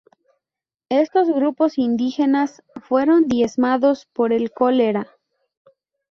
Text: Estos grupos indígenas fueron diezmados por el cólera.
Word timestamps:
Estos 0.89 1.27
grupos 1.27 1.77
indígenas 1.77 2.63
fueron 2.81 3.27
diezmados 3.27 4.07
por 4.07 4.33
el 4.33 4.51
cólera. 4.51 5.07